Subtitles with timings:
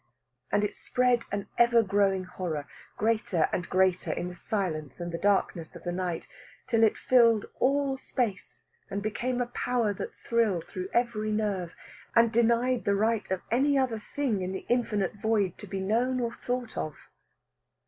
[0.51, 2.65] And it spread an ever growing horror,
[2.97, 6.27] greater and greater in the silence and the darkness of the night,
[6.65, 11.75] till it filled all space and became a power that thrilled through every nerve,
[12.15, 16.19] and denied the right of any other thing in the infinite void to be known
[16.19, 16.95] or thought of.